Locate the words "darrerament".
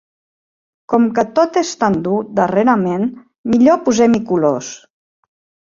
2.41-3.07